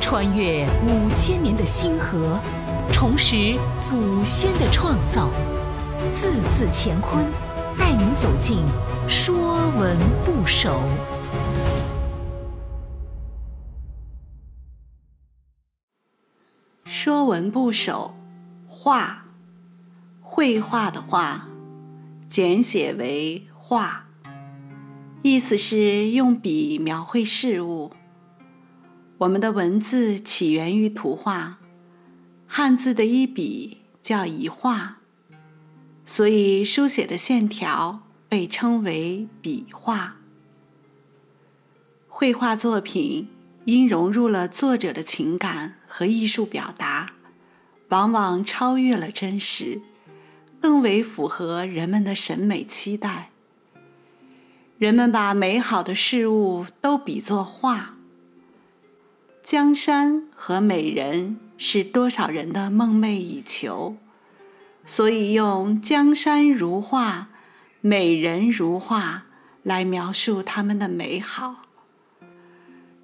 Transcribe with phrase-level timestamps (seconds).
[0.00, 2.38] 穿越五千年的星河，
[2.92, 5.30] 重拾祖先的创造，
[6.14, 7.24] 字字乾坤，
[7.78, 8.58] 带您走进
[9.08, 10.80] 《说文不首》。
[17.06, 18.14] 《说文不首》
[18.70, 19.26] 画，
[20.22, 21.48] 绘画的画，
[22.28, 24.06] 简写为画，
[25.22, 27.92] 意思是用笔描绘事物。
[29.24, 31.58] 我们的文字起源于图画，
[32.46, 34.98] 汉字的一笔叫一画，
[36.04, 40.16] 所以书写的线条被称为笔画。
[42.06, 43.28] 绘画作品
[43.64, 47.14] 因融入了作者的情感和艺术表达，
[47.88, 49.80] 往往超越了真实，
[50.60, 53.30] 更为符合人们的审美期待。
[54.76, 57.93] 人们把美好的事物都比作画。
[59.44, 63.94] 江山和美人是多少人的梦寐以求，
[64.86, 67.28] 所以用“江山如画，
[67.82, 69.24] 美人如画”
[69.62, 71.66] 来描述他们的美好。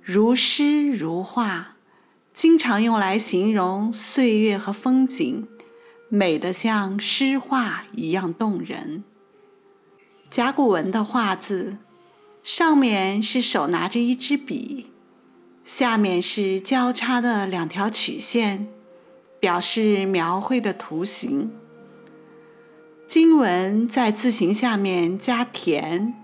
[0.01, 1.77] 如诗如画，
[2.33, 5.47] 经常用来形容岁月和风景，
[6.09, 9.05] 美得像诗画一样动人。
[10.31, 11.77] 甲骨文的“画”字，
[12.43, 14.90] 上面是手拿着一支笔。
[15.65, 18.69] 下面是交叉的两条曲线，
[19.39, 21.53] 表示描绘的图形。
[23.07, 26.15] 经文在字形下面加田，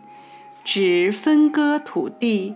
[0.64, 2.54] 指分割土地，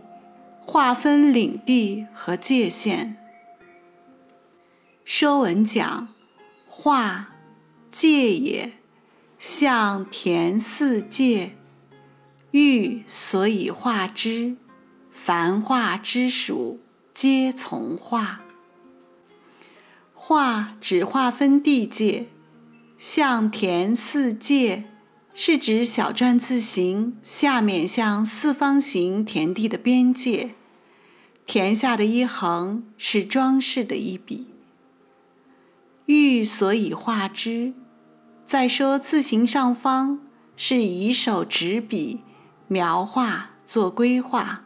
[0.64, 3.16] 划分领地和界限。
[5.04, 6.08] 说文讲：
[6.68, 7.30] 画，
[7.90, 8.72] 界也，
[9.38, 11.56] 象田四界，
[12.52, 14.56] 欲所以画之。
[15.12, 16.80] 凡画之属，
[17.12, 18.40] 皆从画。
[20.14, 22.28] 画只划分地界，
[22.96, 24.84] 向田四界
[25.34, 30.54] 是指小篆字形下面向四方形田地的边界，
[31.46, 34.46] 田下的一横是装饰的一笔。
[36.06, 37.72] 欲所以画之，
[38.46, 40.20] 再说字形上方
[40.56, 42.20] 是以手执笔
[42.68, 44.64] 描画做规划。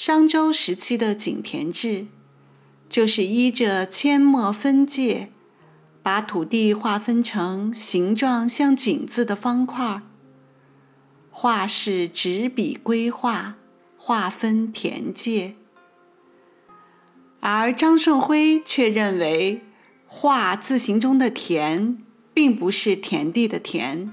[0.00, 2.06] 商周时期的井田制，
[2.88, 5.28] 就是依着阡陌分界，
[6.02, 10.00] 把土地划分成形状像井字的方块。
[11.30, 13.56] 画是执笔规划，
[13.98, 15.54] 划分田界。
[17.40, 19.62] 而张顺辉却认为，
[20.06, 21.98] 画字形中的田，
[22.32, 24.10] 并不是田地的田，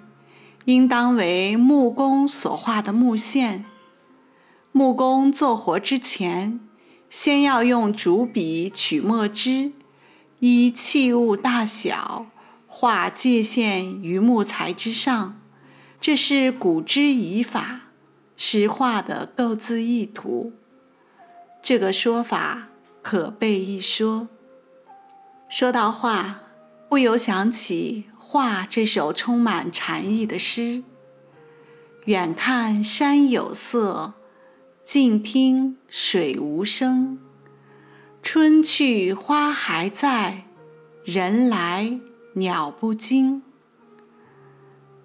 [0.66, 3.64] 应当为木工所画的木线。
[4.72, 6.60] 木工做活之前，
[7.10, 9.72] 先要用竹笔取墨汁，
[10.40, 12.28] 依器物大小
[12.68, 15.40] 画界限于木材之上，
[16.00, 17.90] 这是古之以法，
[18.36, 20.54] 是画的构字意图。
[21.64, 22.70] 这个说法
[23.02, 24.28] 可备一说。
[25.50, 26.42] 说到画，
[26.88, 30.84] 不由想起《画》这首充满禅意的诗：
[32.06, 34.14] 远看山有色。
[34.88, 37.20] 静听水无声，
[38.24, 40.46] 春去花还在，
[41.04, 42.00] 人来
[42.36, 43.44] 鸟不惊。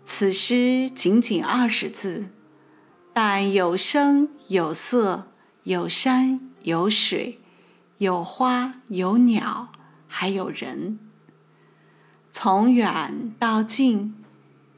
[0.05, 2.31] 此诗仅仅二十字，
[3.13, 5.27] 但有声有色，
[5.65, 7.41] 有山有水，
[7.99, 9.73] 有花有鸟，
[10.07, 11.01] 还有人。
[12.31, 14.15] 从远到近，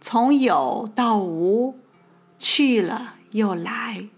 [0.00, 1.78] 从有到无，
[2.38, 4.09] 去了又来。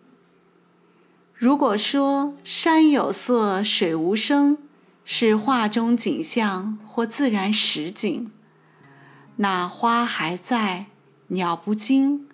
[1.39, 4.57] 如果说山有色，水无声，
[5.05, 8.31] 是画中景象或自然实景，
[9.37, 10.87] 那花还在，
[11.29, 12.27] 鸟不惊，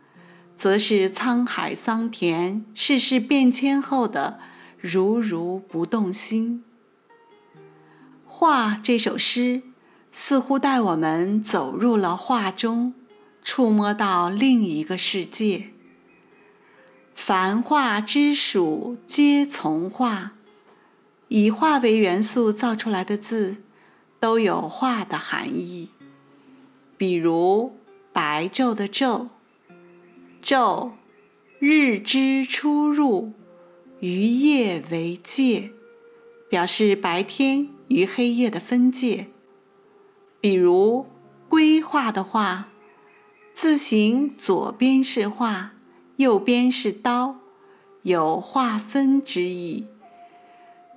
[0.54, 4.38] 则是沧海桑田、世事变迁后的
[4.78, 6.62] 如如不动心。
[8.24, 9.62] 画这首诗，
[10.12, 12.94] 似乎带我们走入了画中，
[13.42, 15.71] 触摸到另一个世界。
[17.14, 20.32] 凡画之属，皆从画。
[21.28, 23.56] 以画为元素造出来的字，
[24.20, 25.90] 都有画的含义。
[26.98, 27.76] 比如
[28.12, 29.28] 白昼的昼，
[30.42, 30.90] 昼，
[31.58, 33.32] 日之出入，
[34.00, 35.70] 于夜为界，
[36.50, 39.28] 表示白天与黑夜的分界。
[40.40, 41.06] 比如
[41.48, 42.68] 规划的画，
[43.54, 45.72] 字形左边是画。
[46.16, 47.36] 右边是刀，
[48.02, 49.86] 有划分之意。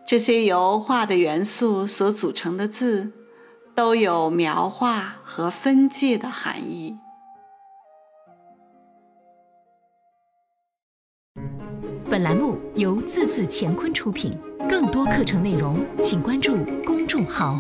[0.06, 3.12] 这些由画的元素所组成的字，
[3.74, 6.98] 都有描画和分界的含义。
[12.08, 14.40] 本栏目由字字乾坤出品，
[14.70, 17.60] 更多课程内容请关注公众号。